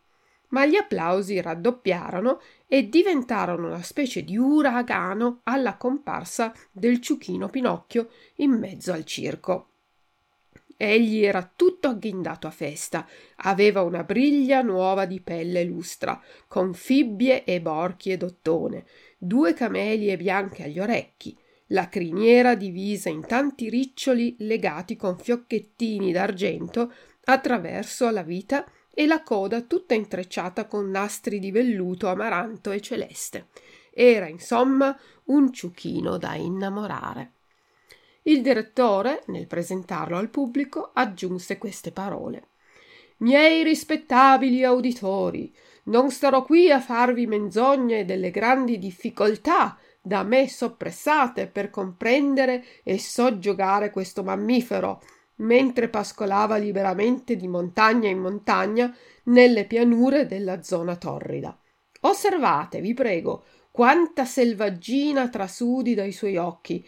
ma 0.49 0.65
gli 0.65 0.75
applausi 0.75 1.41
raddoppiarono 1.41 2.39
e 2.65 2.87
diventarono 2.87 3.67
una 3.67 3.83
specie 3.83 4.23
di 4.23 4.37
uragano 4.37 5.41
alla 5.43 5.75
comparsa 5.75 6.53
del 6.71 7.01
ciuchino 7.01 7.49
Pinocchio 7.49 8.09
in 8.35 8.51
mezzo 8.51 8.93
al 8.93 9.03
circo. 9.03 9.72
Egli 10.83 11.23
era 11.23 11.49
tutto 11.55 11.87
agghindato 11.87 12.45
a 12.45 12.51
festa, 12.51 13.07
aveva 13.37 13.83
una 13.83 14.03
briglia 14.03 14.61
nuova 14.61 15.05
di 15.05 15.21
pelle 15.21 15.63
lustra, 15.63 16.21
con 16.45 16.73
fibbie 16.73 17.45
e 17.45 17.61
borchie 17.61 18.17
d'ottone, 18.17 18.85
due 19.17 19.53
camelie 19.53 20.17
bianche 20.17 20.63
agli 20.63 20.79
orecchi, 20.79 21.37
la 21.67 21.87
criniera 21.87 22.55
divisa 22.55 23.07
in 23.07 23.25
tanti 23.25 23.69
riccioli 23.69 24.35
legati 24.39 24.97
con 24.97 25.17
fiocchettini 25.17 26.11
d'argento 26.11 26.91
attraverso 27.23 28.09
la 28.09 28.23
vita 28.23 28.69
e 28.93 29.05
la 29.05 29.23
coda 29.23 29.61
tutta 29.61 29.93
intrecciata 29.93 30.67
con 30.67 30.89
nastri 30.89 31.39
di 31.39 31.51
velluto 31.51 32.09
amaranto 32.09 32.71
e 32.71 32.81
celeste. 32.81 33.47
Era 33.89 34.27
insomma 34.27 34.99
un 35.25 35.53
ciuchino 35.53 36.17
da 36.17 36.35
innamorare. 36.35 37.32
Il 38.23 38.41
direttore, 38.41 39.23
nel 39.27 39.47
presentarlo 39.47 40.17
al 40.17 40.29
pubblico, 40.29 40.91
aggiunse 40.93 41.57
queste 41.57 41.91
parole. 41.91 42.47
Miei 43.17 43.63
rispettabili 43.63 44.63
auditori, 44.63 45.53
non 45.85 46.09
starò 46.09 46.43
qui 46.43 46.71
a 46.71 46.79
farvi 46.79 47.27
menzogne 47.27 48.05
delle 48.05 48.31
grandi 48.31 48.77
difficoltà 48.77 49.77
da 50.01 50.23
me 50.23 50.49
soppressate 50.49 51.47
per 51.47 51.69
comprendere 51.69 52.63
e 52.83 52.97
soggiogare 52.99 53.89
questo 53.89 54.23
mammifero, 54.23 55.01
mentre 55.37 55.89
pascolava 55.89 56.57
liberamente 56.57 57.35
di 57.35 57.47
montagna 57.47 58.09
in 58.09 58.19
montagna 58.19 58.95
nelle 59.25 59.65
pianure 59.65 60.25
della 60.25 60.61
zona 60.61 60.95
torrida. 60.95 61.57
Osservate, 62.01 62.81
vi 62.81 62.93
prego, 62.93 63.45
quanta 63.71 64.25
selvaggina 64.25 65.29
trasudi 65.29 65.93
dai 65.93 66.11
suoi 66.11 66.37
occhi, 66.37 66.85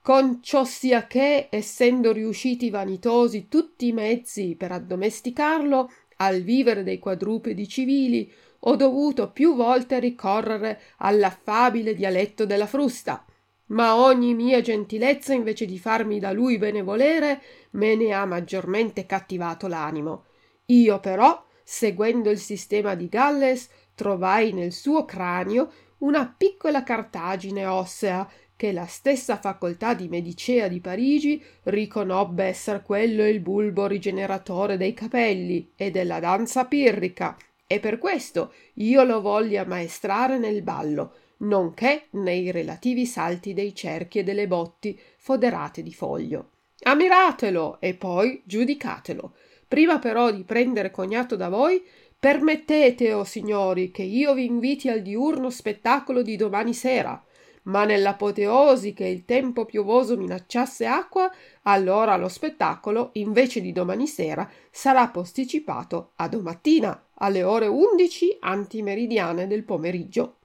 con 0.00 0.40
ciò 0.42 0.64
sia 0.64 1.06
che, 1.06 1.48
essendo 1.50 2.12
riusciti 2.12 2.70
vanitosi 2.70 3.48
tutti 3.48 3.88
i 3.88 3.92
mezzi 3.92 4.54
per 4.56 4.72
addomesticarlo 4.72 5.90
al 6.16 6.42
vivere 6.42 6.82
dei 6.82 6.98
quadrupedi 6.98 7.68
civili, 7.68 8.32
ho 8.60 8.76
dovuto 8.76 9.30
più 9.30 9.54
volte 9.54 10.00
ricorrere 10.00 10.80
all'affabile 10.98 11.94
dialetto 11.94 12.44
della 12.44 12.66
frusta, 12.66 13.24
ma 13.66 13.96
ogni 13.96 14.34
mia 14.34 14.60
gentilezza, 14.60 15.34
invece 15.34 15.66
di 15.66 15.78
farmi 15.78 16.18
da 16.18 16.32
lui 16.32 16.58
benevolere, 16.58 17.42
me 17.72 17.94
ne 17.94 18.12
ha 18.12 18.24
maggiormente 18.24 19.06
cattivato 19.06 19.66
l'animo. 19.66 20.24
Io 20.66 20.98
però, 21.00 21.44
seguendo 21.62 22.30
il 22.30 22.38
sistema 22.38 22.94
di 22.94 23.08
Galles, 23.08 23.68
trovai 23.94 24.52
nel 24.52 24.72
suo 24.72 25.04
cranio 25.04 25.70
una 25.98 26.32
piccola 26.36 26.82
cartagine 26.82 27.66
ossea 27.66 28.28
che 28.58 28.72
la 28.72 28.86
stessa 28.86 29.36
facoltà 29.36 29.94
di 29.94 30.08
Medicea 30.08 30.66
di 30.66 30.80
Parigi 30.80 31.40
riconobbe 31.62 32.42
esser 32.42 32.82
quello 32.82 33.24
il 33.24 33.38
bulbo 33.38 33.86
rigeneratore 33.86 34.76
dei 34.76 34.94
capelli 34.94 35.70
e 35.76 35.92
della 35.92 36.18
danza 36.18 36.64
pirrica, 36.64 37.36
e 37.68 37.78
per 37.78 37.98
questo 37.98 38.52
io 38.74 39.04
lo 39.04 39.20
volli 39.20 39.56
ammaestrare 39.56 40.38
nel 40.38 40.62
ballo, 40.62 41.14
nonché 41.38 42.06
nei 42.10 42.50
relativi 42.50 43.06
salti 43.06 43.54
dei 43.54 43.76
cerchi 43.76 44.18
e 44.18 44.24
delle 44.24 44.48
botti 44.48 44.98
foderate 45.18 45.84
di 45.84 45.94
foglio. 45.94 46.50
Ammiratelo 46.82 47.78
e 47.78 47.94
poi 47.94 48.42
giudicatelo. 48.44 49.34
Prima 49.68 50.00
però 50.00 50.32
di 50.32 50.42
prendere 50.42 50.90
cognato 50.90 51.36
da 51.36 51.48
voi, 51.48 51.80
permettete, 52.18 53.12
o 53.12 53.20
oh 53.20 53.24
signori, 53.24 53.92
che 53.92 54.02
io 54.02 54.34
vi 54.34 54.46
inviti 54.46 54.88
al 54.88 55.00
diurno 55.00 55.48
spettacolo 55.48 56.22
di 56.22 56.34
domani 56.34 56.74
sera 56.74 57.22
ma 57.64 57.84
nell'apoteosi 57.84 58.92
che 58.92 59.06
il 59.06 59.24
tempo 59.24 59.64
piovoso 59.64 60.16
minacciasse 60.16 60.86
acqua, 60.86 61.30
allora 61.62 62.16
lo 62.16 62.28
spettacolo, 62.28 63.10
invece 63.14 63.60
di 63.60 63.72
domani 63.72 64.06
sera, 64.06 64.48
sarà 64.70 65.08
posticipato 65.08 66.12
a 66.16 66.28
domattina 66.28 67.08
alle 67.14 67.42
ore 67.42 67.66
undici 67.66 68.36
antimeridiane 68.40 69.46
del 69.46 69.64
pomeriggio. 69.64 70.36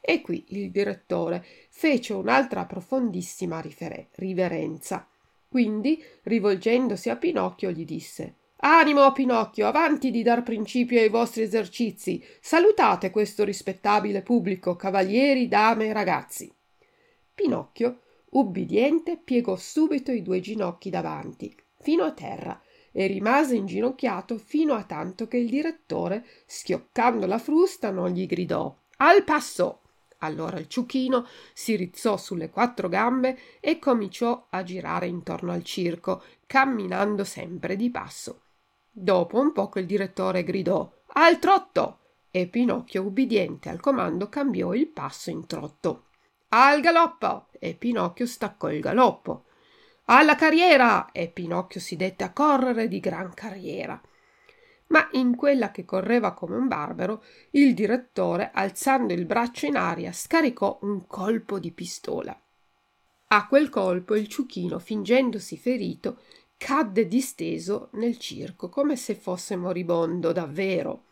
E 0.00 0.20
qui 0.20 0.44
il 0.50 0.70
direttore 0.70 1.44
fece 1.68 2.12
un'altra 2.12 2.64
profondissima 2.64 3.60
rifere- 3.60 4.08
riverenza. 4.14 5.08
Quindi, 5.48 6.02
rivolgendosi 6.22 7.10
a 7.10 7.16
Pinocchio, 7.16 7.70
gli 7.70 7.84
disse 7.84 8.34
Animo, 8.58 9.12
Pinocchio, 9.12 9.66
avanti 9.66 10.10
di 10.10 10.22
dar 10.22 10.42
principio 10.42 10.98
ai 10.98 11.10
vostri 11.10 11.42
esercizi. 11.42 12.24
Salutate 12.40 13.10
questo 13.10 13.44
rispettabile 13.44 14.22
pubblico, 14.22 14.76
cavalieri, 14.76 15.46
dame 15.46 15.86
e 15.86 15.92
ragazzi. 15.92 16.50
Pinocchio, 17.34 18.00
ubbidiente, 18.30 19.18
piegò 19.22 19.56
subito 19.56 20.10
i 20.10 20.22
due 20.22 20.40
ginocchi 20.40 20.88
davanti, 20.88 21.54
fino 21.80 22.04
a 22.04 22.12
terra, 22.12 22.58
e 22.92 23.06
rimase 23.06 23.56
inginocchiato 23.56 24.38
fino 24.38 24.72
a 24.72 24.84
tanto 24.84 25.28
che 25.28 25.36
il 25.36 25.50
direttore, 25.50 26.24
schioccando 26.46 27.26
la 27.26 27.38
frusta, 27.38 27.90
non 27.90 28.08
gli 28.08 28.26
gridò 28.26 28.74
Al 28.98 29.22
passo! 29.22 29.82
Allora 30.20 30.58
il 30.58 30.66
ciuchino 30.66 31.26
si 31.52 31.76
rizzò 31.76 32.16
sulle 32.16 32.48
quattro 32.48 32.88
gambe 32.88 33.38
e 33.60 33.78
cominciò 33.78 34.46
a 34.48 34.62
girare 34.62 35.08
intorno 35.08 35.52
al 35.52 35.62
circo, 35.62 36.22
camminando 36.46 37.22
sempre 37.22 37.76
di 37.76 37.90
passo. 37.90 38.40
Dopo 38.98 39.38
un 39.38 39.52
poco 39.52 39.78
il 39.78 39.84
direttore 39.84 40.42
gridò 40.42 40.90
Al 41.08 41.38
trotto! 41.38 41.98
e 42.30 42.46
Pinocchio, 42.46 43.02
ubbidiente 43.02 43.68
al 43.68 43.78
comando, 43.78 44.30
cambiò 44.30 44.72
il 44.72 44.86
passo 44.86 45.28
in 45.28 45.46
trotto. 45.46 46.06
Al 46.48 46.80
galoppo! 46.80 47.48
e 47.58 47.74
Pinocchio 47.74 48.24
staccò 48.24 48.70
il 48.70 48.80
galoppo. 48.80 49.44
Alla 50.06 50.34
carriera! 50.34 51.12
e 51.12 51.28
Pinocchio 51.28 51.78
si 51.78 51.96
dette 51.96 52.24
a 52.24 52.32
correre 52.32 52.88
di 52.88 52.98
gran 52.98 53.34
carriera. 53.34 54.00
Ma 54.86 55.06
in 55.12 55.36
quella 55.36 55.70
che 55.72 55.84
correva 55.84 56.32
come 56.32 56.56
un 56.56 56.66
barbaro, 56.66 57.22
il 57.50 57.74
direttore, 57.74 58.50
alzando 58.50 59.12
il 59.12 59.26
braccio 59.26 59.66
in 59.66 59.76
aria, 59.76 60.10
scaricò 60.10 60.78
un 60.82 61.06
colpo 61.06 61.58
di 61.58 61.70
pistola. 61.70 62.40
A 63.28 63.46
quel 63.46 63.68
colpo 63.68 64.14
il 64.14 64.26
ciuchino, 64.26 64.78
fingendosi 64.78 65.58
ferito, 65.58 66.20
cadde 66.56 67.06
disteso 67.06 67.90
nel 67.92 68.18
circo 68.18 68.68
come 68.68 68.96
se 68.96 69.14
fosse 69.14 69.56
moribondo 69.56 70.32
davvero. 70.32 71.04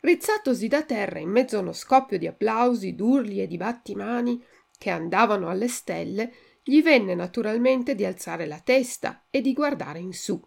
Rizzatosi 0.00 0.66
da 0.68 0.82
terra 0.82 1.18
in 1.18 1.28
mezzo 1.28 1.58
a 1.58 1.60
uno 1.60 1.72
scoppio 1.72 2.18
di 2.18 2.26
applausi, 2.26 2.94
d'urli 2.94 3.42
e 3.42 3.46
di 3.46 3.56
battimani 3.56 4.42
che 4.78 4.90
andavano 4.90 5.48
alle 5.50 5.68
stelle, 5.68 6.32
gli 6.62 6.82
venne 6.82 7.14
naturalmente 7.14 7.94
di 7.94 8.04
alzare 8.04 8.46
la 8.46 8.60
testa 8.60 9.26
e 9.28 9.40
di 9.40 9.52
guardare 9.52 9.98
in 9.98 10.14
su. 10.14 10.40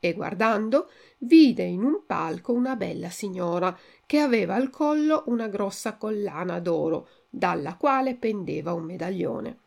E 0.00 0.12
guardando, 0.14 0.90
vide 1.18 1.64
in 1.64 1.82
un 1.82 2.04
palco 2.06 2.52
una 2.52 2.76
bella 2.76 3.10
signora 3.10 3.76
che 4.06 4.18
aveva 4.18 4.54
al 4.54 4.70
collo 4.70 5.24
una 5.26 5.48
grossa 5.48 5.96
collana 5.96 6.60
d'oro, 6.60 7.08
dalla 7.28 7.76
quale 7.76 8.16
pendeva 8.16 8.72
un 8.72 8.84
medaglione. 8.84 9.58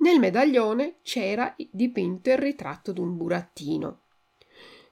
Nel 0.00 0.18
medaglione 0.18 0.96
c'era 1.02 1.54
dipinto 1.70 2.30
il 2.30 2.38
ritratto 2.38 2.92
d'un 2.92 3.16
burattino. 3.16 4.04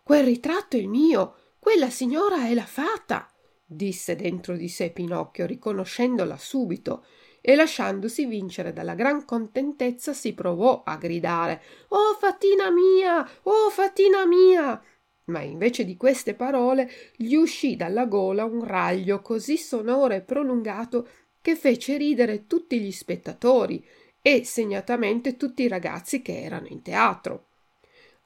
Quel 0.02 0.24
ritratto 0.24 0.76
è 0.76 0.80
il 0.80 0.88
mio, 0.88 1.34
quella 1.58 1.88
signora 1.88 2.46
è 2.46 2.52
la 2.52 2.66
fata, 2.66 3.30
disse 3.64 4.16
dentro 4.16 4.54
di 4.54 4.68
sé 4.68 4.90
Pinocchio, 4.90 5.46
riconoscendola 5.46 6.36
subito, 6.36 7.06
e 7.40 7.54
lasciandosi 7.54 8.26
vincere 8.26 8.74
dalla 8.74 8.94
gran 8.94 9.24
contentezza 9.24 10.12
si 10.12 10.34
provò 10.34 10.82
a 10.84 10.96
gridare 10.96 11.62
Oh 11.88 12.14
fatina 12.18 12.70
mia, 12.70 13.26
oh 13.44 13.70
fatina 13.70 14.26
mia. 14.26 14.82
Ma 15.26 15.40
invece 15.40 15.86
di 15.86 15.96
queste 15.96 16.34
parole 16.34 16.90
gli 17.16 17.34
uscì 17.34 17.76
dalla 17.76 18.04
gola 18.04 18.44
un 18.44 18.62
raglio 18.62 19.22
così 19.22 19.56
sonoro 19.56 20.12
e 20.12 20.20
prolungato 20.20 21.08
che 21.40 21.56
fece 21.56 21.96
ridere 21.96 22.46
tutti 22.46 22.78
gli 22.78 22.92
spettatori 22.92 23.82
e 24.22 24.44
segnatamente 24.44 25.36
tutti 25.36 25.62
i 25.62 25.68
ragazzi 25.68 26.22
che 26.22 26.42
erano 26.42 26.66
in 26.66 26.82
teatro. 26.82 27.46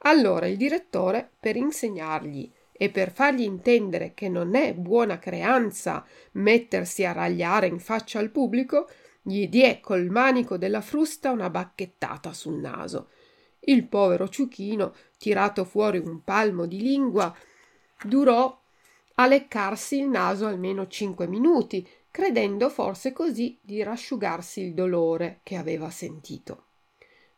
Allora 0.04 0.46
il 0.46 0.56
direttore, 0.56 1.30
per 1.38 1.56
insegnargli 1.56 2.50
e 2.72 2.90
per 2.90 3.12
fargli 3.12 3.42
intendere 3.42 4.14
che 4.14 4.28
non 4.28 4.56
è 4.56 4.74
buona 4.74 5.18
creanza 5.18 6.04
mettersi 6.32 7.04
a 7.04 7.12
ragliare 7.12 7.68
in 7.68 7.78
faccia 7.78 8.18
al 8.18 8.30
pubblico, 8.30 8.88
gli 9.22 9.46
diè 9.46 9.78
col 9.80 10.06
manico 10.06 10.56
della 10.56 10.80
frusta 10.80 11.30
una 11.30 11.48
bacchettata 11.48 12.32
sul 12.32 12.58
naso. 12.58 13.10
Il 13.60 13.86
povero 13.86 14.28
ciuchino, 14.28 14.92
tirato 15.16 15.64
fuori 15.64 15.98
un 15.98 16.24
palmo 16.24 16.66
di 16.66 16.80
lingua, 16.80 17.32
durò 18.02 18.60
a 19.14 19.26
leccarsi 19.26 19.98
il 19.98 20.08
naso 20.08 20.46
almeno 20.46 20.88
cinque 20.88 21.28
minuti 21.28 21.86
credendo 22.12 22.68
forse 22.68 23.12
così 23.12 23.58
di 23.62 23.82
rasciugarsi 23.82 24.60
il 24.60 24.74
dolore 24.74 25.40
che 25.42 25.56
aveva 25.56 25.90
sentito. 25.90 26.66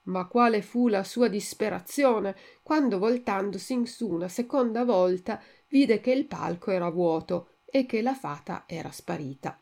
Ma 0.06 0.26
quale 0.26 0.60
fu 0.60 0.88
la 0.88 1.04
sua 1.04 1.28
disperazione 1.28 2.36
quando 2.62 2.98
voltandosi 2.98 3.72
in 3.72 3.86
su 3.86 4.10
una 4.10 4.28
seconda 4.28 4.84
volta 4.84 5.40
vide 5.68 6.00
che 6.00 6.10
il 6.10 6.26
palco 6.26 6.72
era 6.72 6.90
vuoto 6.90 7.50
e 7.64 7.86
che 7.86 8.02
la 8.02 8.14
fata 8.14 8.64
era 8.66 8.90
sparita. 8.90 9.58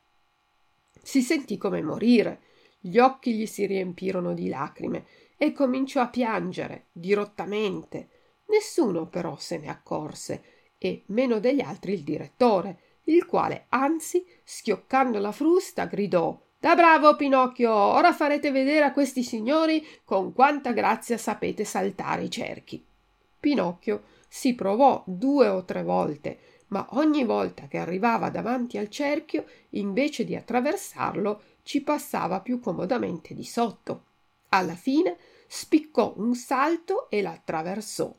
Si 1.00 1.20
sentì 1.20 1.58
come 1.58 1.82
morire, 1.82 2.40
gli 2.80 2.98
occhi 2.98 3.34
gli 3.34 3.46
si 3.46 3.66
riempirono 3.66 4.32
di 4.32 4.48
lacrime 4.48 5.04
e 5.36 5.52
cominciò 5.52 6.00
a 6.00 6.08
piangere 6.08 6.86
dirottamente. 6.90 8.08
Nessuno 8.46 9.06
però 9.08 9.36
se 9.36 9.58
ne 9.58 9.68
accorse 9.68 10.44
e 10.78 11.04
meno 11.08 11.38
degli 11.38 11.60
altri 11.60 11.92
il 11.92 12.02
direttore, 12.02 12.91
il 13.04 13.26
quale 13.26 13.66
anzi 13.70 14.24
schioccando 14.44 15.18
la 15.18 15.32
frusta 15.32 15.86
gridò 15.86 16.38
da 16.62 16.76
bravo 16.76 17.16
Pinocchio 17.16 17.72
ora 17.72 18.12
farete 18.12 18.52
vedere 18.52 18.84
a 18.84 18.92
questi 18.92 19.24
signori 19.24 19.84
con 20.04 20.32
quanta 20.32 20.70
grazia 20.70 21.18
sapete 21.18 21.64
saltare 21.64 22.22
i 22.22 22.30
cerchi. 22.30 22.86
Pinocchio 23.40 24.04
si 24.28 24.54
provò 24.54 25.02
due 25.04 25.48
o 25.48 25.64
tre 25.64 25.82
volte 25.82 26.38
ma 26.68 26.86
ogni 26.90 27.24
volta 27.24 27.66
che 27.66 27.78
arrivava 27.78 28.30
davanti 28.30 28.78
al 28.78 28.88
cerchio 28.90 29.44
invece 29.70 30.24
di 30.24 30.36
attraversarlo 30.36 31.42
ci 31.64 31.80
passava 31.82 32.38
più 32.38 32.60
comodamente 32.60 33.34
di 33.34 33.42
sotto. 33.42 34.04
Alla 34.50 34.76
fine 34.76 35.16
spiccò 35.48 36.14
un 36.18 36.36
salto 36.36 37.10
e 37.10 37.22
l'attraversò 37.22 38.14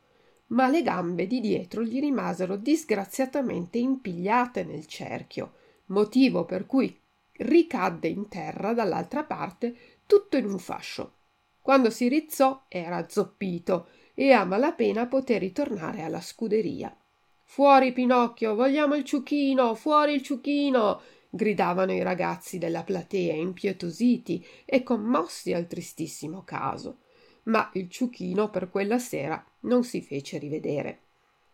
ma 0.47 0.67
le 0.67 0.81
gambe 0.81 1.25
di 1.27 1.39
dietro 1.39 1.83
gli 1.83 1.99
rimasero 1.99 2.55
disgraziatamente 2.55 3.77
impigliate 3.77 4.63
nel 4.63 4.85
cerchio, 4.85 5.53
motivo 5.87 6.45
per 6.45 6.65
cui 6.65 6.99
ricadde 7.37 8.07
in 8.07 8.27
terra 8.27 8.73
dall'altra 8.73 9.23
parte 9.23 9.75
tutto 10.05 10.37
in 10.37 10.45
un 10.45 10.59
fascio. 10.59 11.13
Quando 11.59 11.89
si 11.89 12.07
rizzò 12.07 12.65
era 12.67 13.07
zoppito 13.07 13.87
e 14.13 14.31
a 14.31 14.43
malapena 14.43 15.07
poté 15.07 15.37
ritornare 15.37 16.03
alla 16.03 16.21
scuderia. 16.21 16.95
Fuori 17.43 17.93
Pinocchio, 17.93 18.55
vogliamo 18.55 18.95
il 18.95 19.03
ciuchino, 19.03 19.75
fuori 19.75 20.13
il 20.13 20.21
ciuchino! 20.21 21.01
gridavano 21.29 21.91
i 21.91 22.03
ragazzi 22.03 22.59
della 22.59 22.83
platea 22.83 23.33
impietositi 23.33 24.45
e 24.65 24.83
commossi 24.83 25.51
al 25.53 25.67
tristissimo 25.67 26.43
caso. 26.43 26.99
Ma 27.43 27.69
il 27.73 27.89
ciuchino 27.89 28.49
per 28.49 28.69
quella 28.69 28.99
sera 28.99 29.43
non 29.63 29.83
si 29.83 30.01
fece 30.01 30.37
rivedere. 30.37 31.01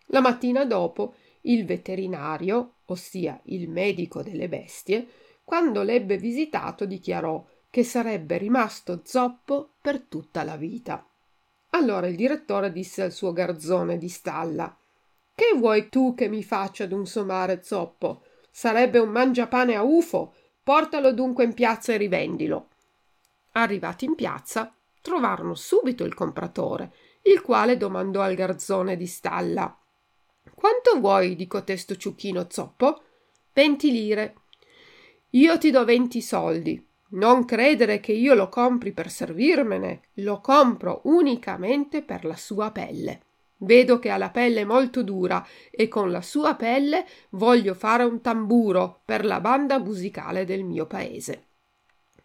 La 0.08 0.22
mattina 0.22 0.66
dopo 0.66 1.14
il 1.42 1.66
veterinario, 1.66 2.76
ossia 2.86 3.40
il 3.46 3.70
medico 3.70 4.22
delle 4.22 4.50
bestie, 4.50 5.08
quando 5.44 5.84
l'ebbe 5.84 6.18
visitato 6.18 6.86
dichiarò 6.86 7.44
che 7.70 7.84
sarebbe 7.84 8.38
rimasto 8.38 9.02
zoppo 9.04 9.74
per 9.82 10.02
tutta 10.02 10.44
la 10.44 10.58
vita. 10.58 11.06
Allora 11.72 12.08
il 12.08 12.16
direttore 12.16 12.72
disse 12.72 13.04
al 13.04 13.12
suo 13.12 13.32
garzone 13.32 13.98
di 13.98 14.10
stalla 14.10 14.76
Che 15.36 15.54
vuoi 15.56 15.90
tu 15.90 16.16
che 16.16 16.28
mi 16.28 16.44
faccia 16.44 16.88
d'un 16.88 17.06
somare 17.06 17.62
zoppo? 17.64 18.24
Sarebbe 18.50 19.00
un 19.00 19.10
mangiapane 19.10 19.76
a 19.76 19.84
ufo. 19.84 20.34
Portalo 20.64 21.14
dunque 21.14 21.44
in 21.44 21.54
piazza 21.54 21.94
e 21.94 21.98
rivendilo. 21.98 22.68
Arrivati 23.54 24.06
in 24.06 24.16
piazza, 24.16 24.74
trovarono 25.02 25.56
subito 25.56 26.04
il 26.04 26.14
compratore, 26.14 26.94
il 27.24 27.42
quale 27.42 27.78
domandò 27.78 28.22
al 28.22 28.36
garzone 28.36 28.96
di 28.96 29.08
stalla 29.08 29.80
Quanto 30.60 31.00
vuoi 31.00 31.38
di 31.38 31.48
cotesto 31.48 31.96
ciuchino 31.96 32.48
zoppo? 32.50 33.02
Venti 33.54 33.92
lire. 33.92 34.36
Io 35.30 35.58
ti 35.58 35.72
do 35.72 35.86
venti 35.86 36.22
soldi. 36.22 36.86
Non 37.12 37.46
credere 37.46 38.02
che 38.02 38.12
io 38.12 38.34
lo 38.34 38.50
compri 38.50 38.92
per 38.92 39.10
servirmene, 39.10 40.10
lo 40.16 40.42
compro 40.42 41.00
unicamente 41.06 42.02
per 42.02 42.26
la 42.26 42.36
sua 42.36 42.72
pelle. 42.72 43.22
Vedo 43.60 44.00
che 44.00 44.10
ha 44.10 44.18
la 44.18 44.32
pelle 44.32 44.66
molto 44.66 45.02
dura 45.02 45.46
e 45.72 45.88
con 45.88 46.12
la 46.12 46.22
sua 46.22 46.56
pelle 46.56 47.06
voglio 47.30 47.74
fare 47.74 48.04
un 48.04 48.20
tamburo 48.20 49.02
per 49.06 49.24
la 49.24 49.40
banda 49.40 49.80
musicale 49.80 50.44
del 50.44 50.66
mio 50.66 50.88
paese. 50.88 51.49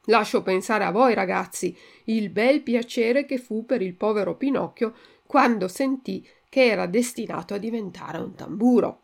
Lascio 0.07 0.43
pensare 0.43 0.85
a 0.85 0.91
voi, 0.91 1.15
ragazzi, 1.15 1.77
il 2.05 2.29
bel 2.29 2.63
piacere 2.63 3.25
che 3.25 3.39
fu 3.39 3.65
per 3.65 3.81
il 3.81 3.95
povero 3.95 4.37
Pinocchio 4.37 4.95
quando 5.27 5.67
sentì 5.69 6.27
che 6.49 6.67
era 6.67 6.87
destinato 6.87 7.55
a 7.55 7.59
diventare 7.59 8.19
un 8.19 8.35
tamburo. 8.35 9.01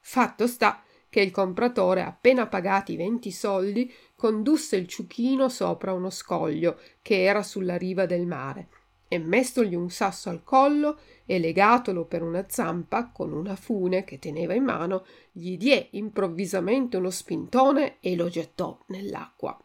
Fatto 0.00 0.46
sta 0.46 0.82
che 1.08 1.20
il 1.20 1.30
compratore, 1.30 2.02
appena 2.02 2.46
pagati 2.46 2.96
venti 2.96 3.30
soldi, 3.30 3.92
condusse 4.16 4.76
il 4.76 4.86
ciuchino 4.86 5.48
sopra 5.48 5.92
uno 5.92 6.10
scoglio 6.10 6.78
che 7.02 7.22
era 7.22 7.42
sulla 7.42 7.76
riva 7.76 8.06
del 8.06 8.26
mare 8.26 8.68
e 9.08 9.18
mestogli 9.18 9.74
un 9.74 9.90
sasso 9.90 10.30
al 10.30 10.42
collo 10.42 10.98
e 11.24 11.38
legatolo 11.38 12.04
per 12.04 12.22
una 12.22 12.46
zampa 12.48 13.10
con 13.10 13.32
una 13.32 13.54
fune 13.54 14.02
che 14.02 14.18
teneva 14.18 14.54
in 14.54 14.64
mano, 14.64 15.04
gli 15.30 15.56
diè 15.56 15.88
improvvisamente 15.92 16.96
uno 16.96 17.10
spintone 17.10 17.98
e 18.00 18.16
lo 18.16 18.28
gettò 18.28 18.78
nell'acqua. 18.86 19.56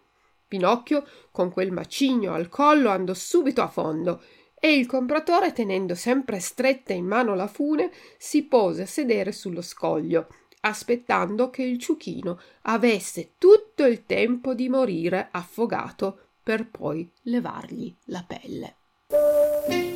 Pinocchio, 0.50 1.06
con 1.32 1.52
quel 1.52 1.72
macigno 1.72 2.34
al 2.34 2.50
collo, 2.50 2.90
andò 2.90 3.14
subito 3.14 3.62
a 3.62 3.68
fondo 3.68 4.22
e 4.60 4.74
il 4.74 4.88
compratore, 4.88 5.54
tenendo 5.54 5.96
sempre 5.96 6.40
stretta 6.40 6.92
in 6.92 7.06
mano 7.06 7.36
la 7.36 7.48
fune, 7.48 7.92
si 8.18 8.44
pose 8.44 8.82
a 8.82 8.88
sedere 8.88 9.32
sullo 9.32 9.62
scoglio, 9.62 10.28
aspettando 10.62 11.50
che 11.50 11.64
il 11.64 11.78
ciuchino 11.78 12.40
avesse 12.64 13.36
tutto 13.38 13.86
il 13.86 14.06
tempo 14.06 14.54
di 14.54 14.68
morire 14.68 15.30
affogato 15.32 16.32
per 16.44 16.68
poi 16.68 17.10
levargli 17.22 17.96
la 18.06 18.26
pelle. 18.28 19.89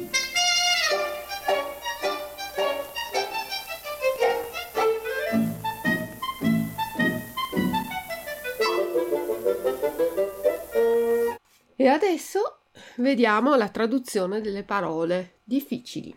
E 11.75 11.87
adesso 11.87 12.59
vediamo 12.97 13.55
la 13.55 13.69
traduzione 13.69 14.41
delle 14.41 14.63
parole 14.63 15.39
difficili. 15.43 16.15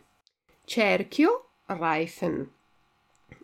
Cerchio, 0.64 1.50
Reifen. 1.66 2.52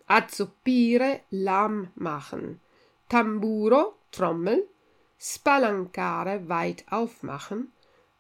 Azzoppire, 0.06 1.24
Lamm 1.28 1.90
machen. 1.94 2.60
Tamburo, 3.06 4.00
Trommel. 4.10 4.68
Spalancare, 5.16 6.42
weit 6.46 6.84
aufmachen. 6.88 7.72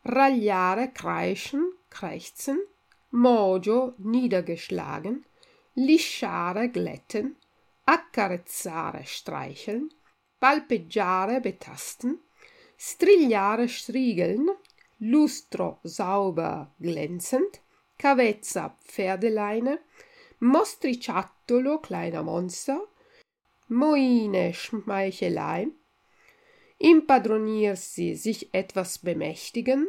Ragliare, 0.02 0.92
kreischen, 0.92 1.76
krächzen. 1.88 2.66
Mojo, 3.10 3.94
niedergeschlagen. 3.98 5.24
Lisciare, 5.74 6.70
glätten. 6.70 7.36
Accarezzare, 7.84 9.04
streicheln. 9.04 9.92
Palpeggiare, 10.38 11.40
betasten 11.40 12.20
strigliare 12.84 13.68
striegeln, 13.68 14.50
lustro 14.96 15.78
sauber 15.84 16.74
glänzend, 16.78 17.60
cavezza 17.96 18.76
Pferdeleine, 18.82 19.82
mostriciattolo 20.40 21.78
kleiner 21.78 22.24
Monster, 22.24 22.80
Moine 23.68 24.52
Schmeichelei, 24.52 25.68
impadronirsi 26.78 28.16
sich 28.16 28.52
etwas 28.52 28.98
bemächtigen, 28.98 29.86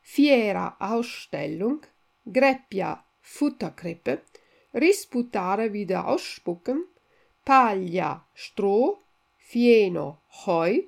fiera 0.00 0.76
Ausstellung, 0.78 1.80
Greppia 2.24 3.04
Futterkrippe, 3.20 4.22
risputare 4.72 5.72
wieder 5.72 6.06
ausspucken, 6.06 6.86
Paglia 7.44 8.28
Stroh, 8.32 9.02
Fieno 9.38 10.22
Heu, 10.46 10.86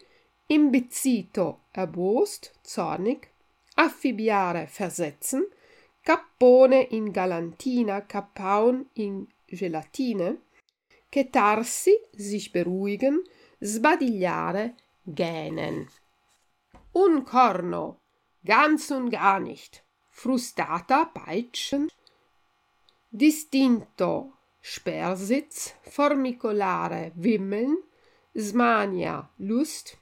imbizzito, 0.48 1.64
erbost, 1.72 2.52
zornig, 2.62 3.28
affibbiare, 3.74 4.66
versetzen, 4.66 5.46
cappone 6.02 6.86
in 6.90 7.10
galantina, 7.12 8.00
cappaun 8.06 8.88
in 8.94 9.26
gelatine, 9.46 10.38
chetarsi, 11.10 11.94
sich 12.12 12.50
beruhigen, 12.50 13.22
sbadigliare, 13.60 14.74
gähnen. 15.04 15.88
Un 16.92 17.24
corno, 17.24 18.00
ganz 18.42 18.90
und 18.90 19.10
gar 19.10 19.40
nicht, 19.40 19.84
frustata, 20.10 21.04
peitschen, 21.04 21.88
distinto, 23.10 24.32
Spersitz, 24.60 25.74
formicolare, 25.82 27.12
wimmeln, 27.14 27.76
smania, 28.34 29.30
Lust, 29.38 29.97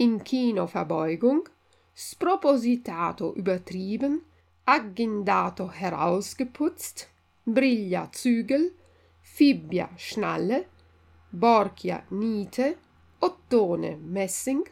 Inchino-Verbeugung, 0.00 1.48
spropositato 1.92 3.34
übertrieben, 3.34 4.22
aggindato 4.64 5.70
herausgeputzt, 5.70 7.08
briglia 7.44 8.08
Zügel, 8.12 8.74
fibbia 9.20 9.90
Schnalle, 9.96 10.66
borchia 11.32 12.04
Niete, 12.10 12.76
ottone 13.18 13.96
Messing, 13.96 14.62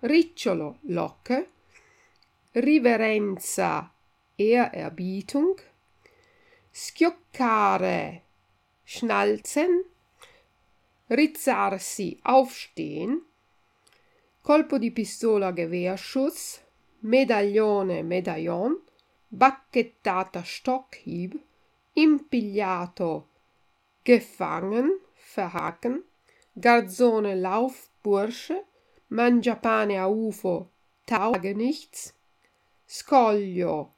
ricciolo 0.00 0.78
Locke, 0.82 1.46
riverenza 2.54 3.92
Ehrerbietung, 4.36 5.60
schioccare 6.72 8.22
Schnalzen, 8.84 9.84
rizzarsi 11.08 12.18
aufstehen, 12.24 13.22
colpo 14.42 14.76
di 14.76 14.90
pistola 14.90 15.52
Gewehrschuss, 15.52 16.60
medaglione 17.00 18.02
Medaillon, 18.02 18.76
bacchettata 19.28 20.42
Stockhieb, 20.42 21.40
impigliato 21.94 23.28
gefangen, 24.02 25.00
verhaken, 25.14 26.04
garzone 26.52 27.36
Laufbursche, 27.36 28.66
mangiapane 29.08 29.96
a 29.96 30.06
ufo, 30.08 30.70
tauge 31.04 31.54
nichts, 31.54 32.12
scoglio 32.84 33.94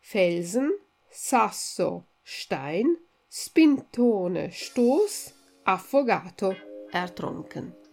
Felsen, 0.00 0.76
sasso 1.08 2.06
Stein, 2.22 2.98
spintone 3.28 4.50
Stoß, 4.50 5.32
affogato 5.62 6.54
ertrunken. 6.90 7.83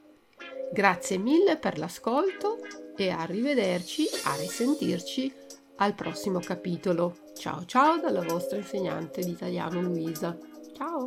Grazie 0.74 1.18
mille 1.18 1.58
per 1.58 1.78
l'ascolto 1.78 2.60
e 2.96 3.10
arrivederci, 3.10 4.08
a 4.24 4.36
risentirci 4.36 5.34
al 5.78 5.96
prossimo 5.96 6.40
capitolo. 6.40 7.18
Ciao 7.36 7.66
ciao 7.66 8.00
dalla 8.00 8.22
vostra 8.22 8.58
insegnante 8.58 9.22
di 9.22 9.32
italiano 9.32 9.82
Luisa. 9.82 10.38
Ciao! 10.76 11.06